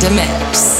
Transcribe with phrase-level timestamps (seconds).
[0.00, 0.77] the mix.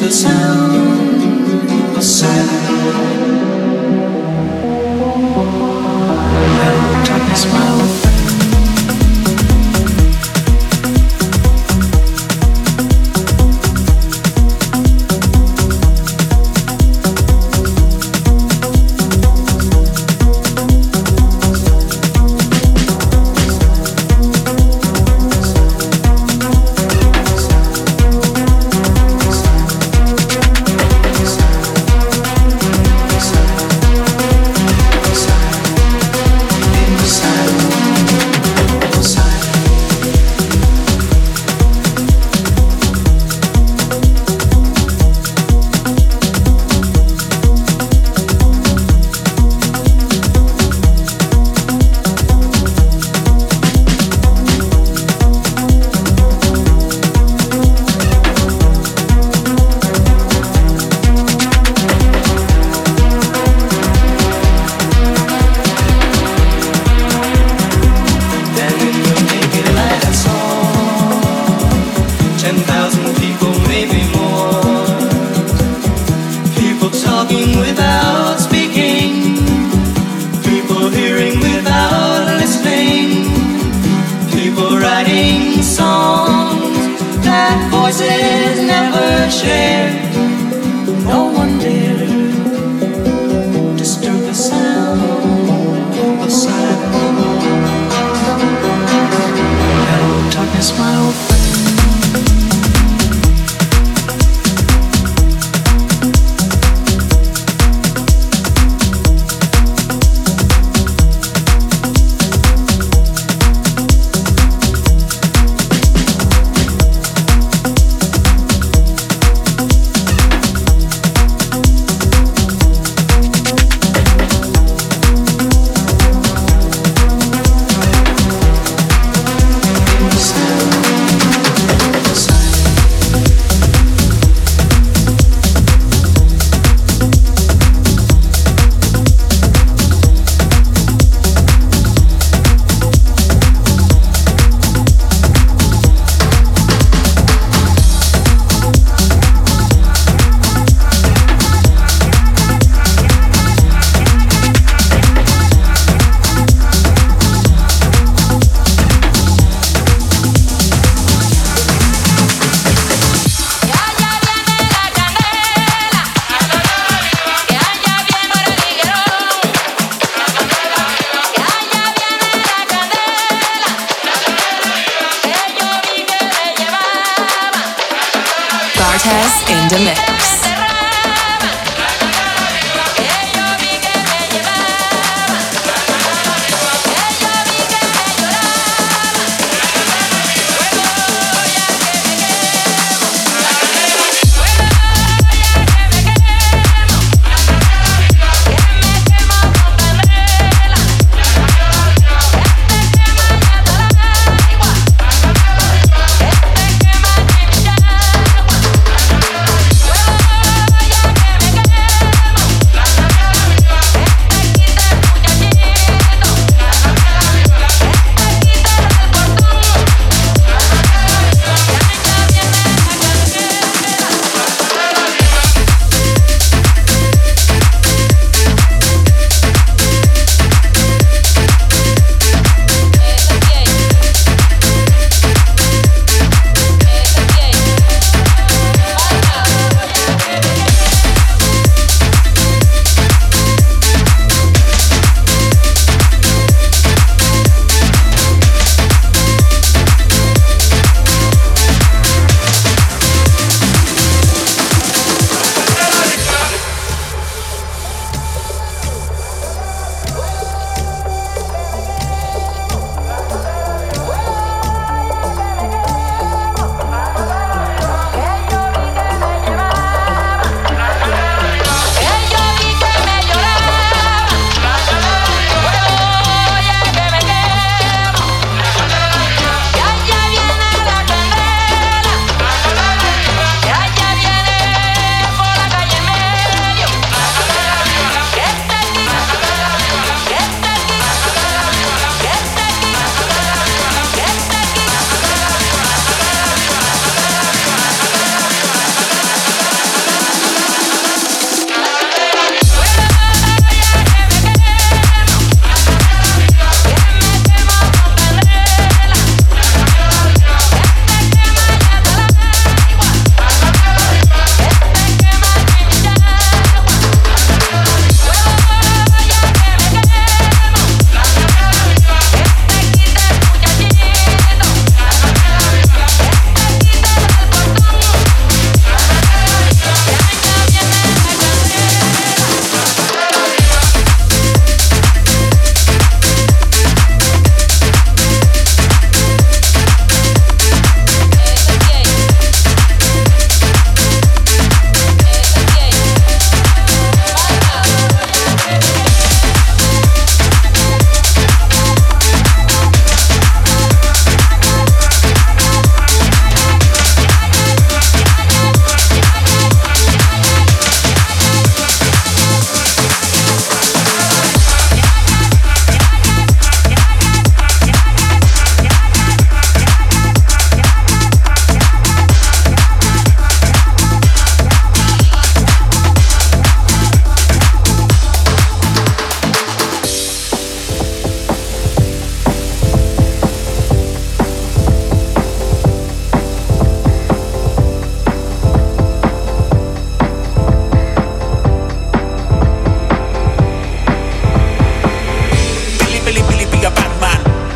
[0.00, 0.95] The sound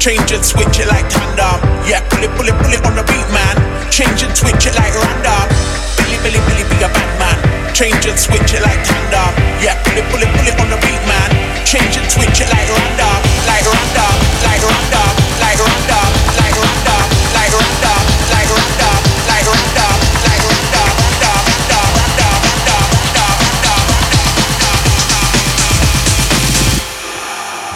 [0.01, 1.61] Change and switch it like tandem.
[1.85, 3.53] Yeah, pull it, pull it, pull it on the beat, man.
[3.93, 5.45] Change and switch it like Randa.
[6.01, 7.37] Billy, Billy, Billy, be a bad man.
[7.77, 9.29] Change and switch it like tandem.
[9.61, 11.29] Yeah, pull it, pull it, pull it on the beat, man.
[11.69, 13.13] Change and switch it like Randa,
[13.45, 14.09] like Randa,
[14.41, 15.05] like Randa,
[15.37, 16.01] like Randa,
[16.33, 17.05] like random,
[17.37, 18.01] like random,
[18.33, 20.81] like random, like random, like random.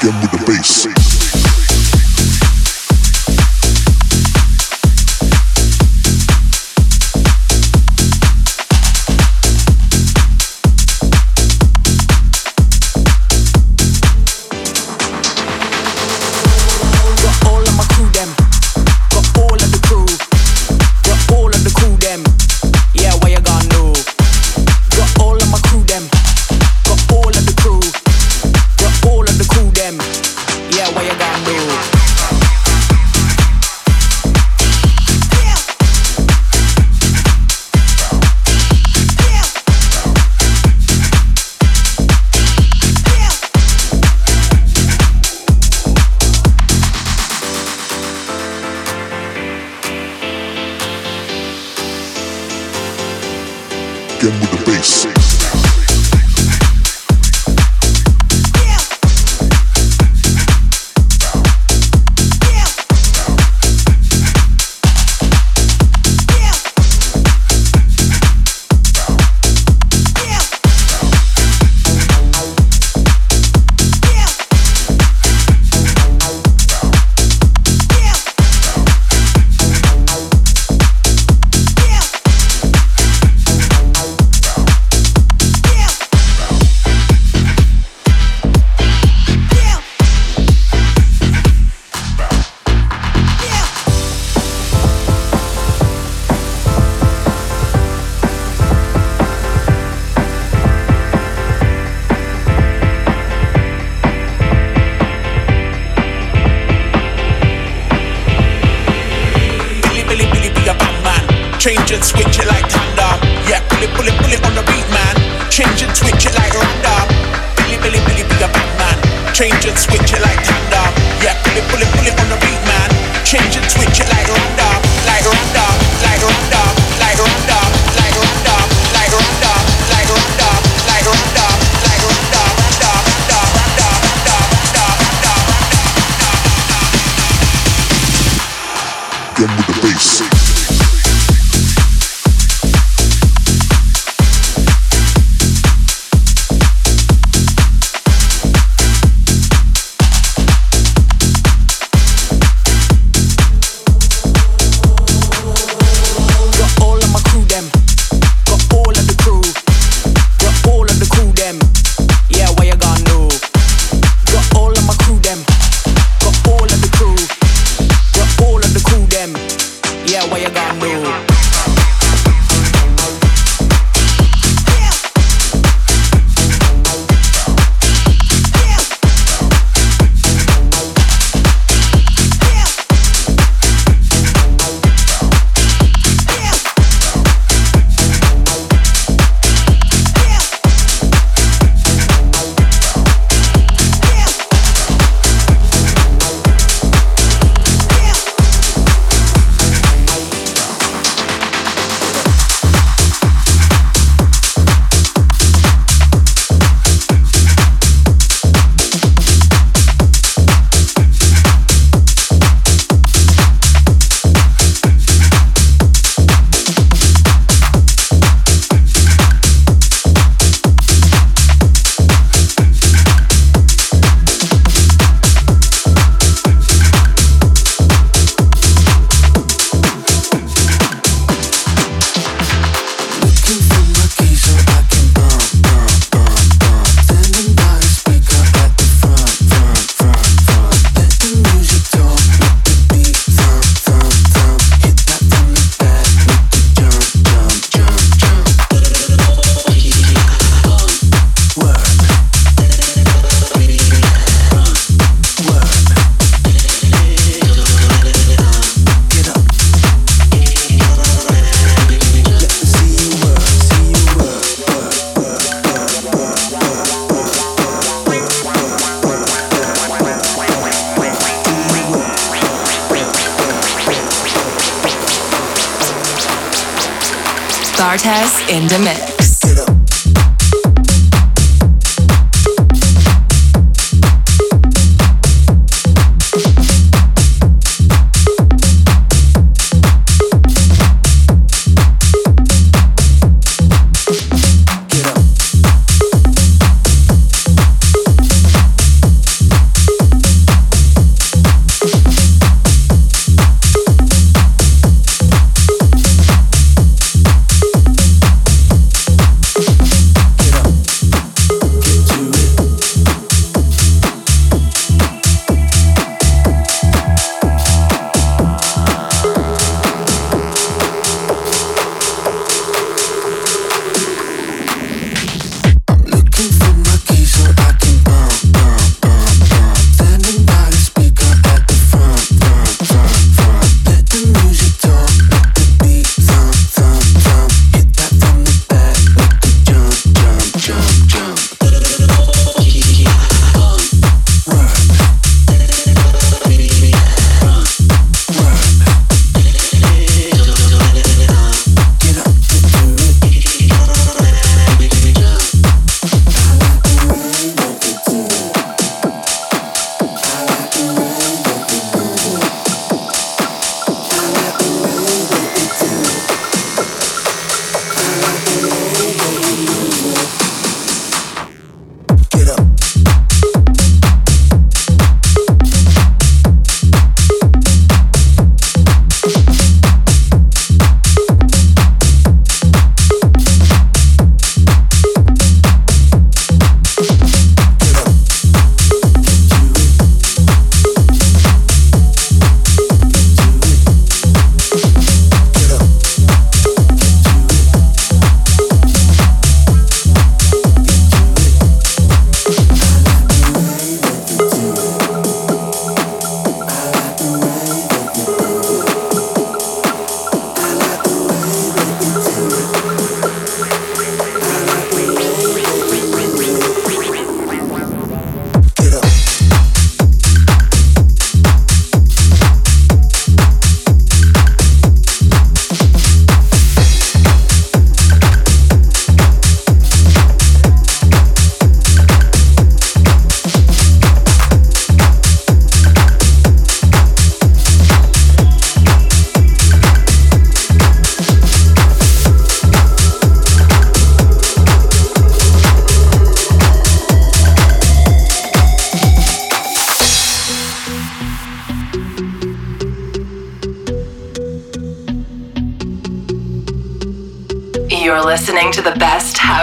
[0.01, 1.04] Get with the bass.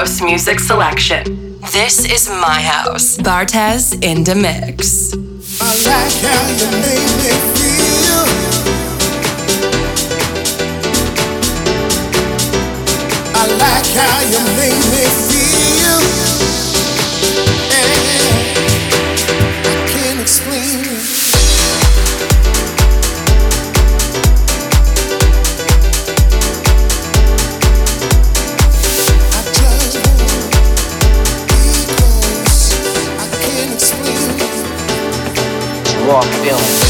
[0.01, 1.23] house music selection.
[1.71, 3.17] This is my house.
[3.17, 5.13] Bartez in the mix.
[5.61, 8.23] I like how you made me feel.
[13.41, 15.30] I like how you made me feel.
[36.41, 36.80] feeling.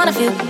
[0.00, 0.49] one of you.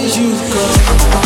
[0.00, 1.19] ways you go.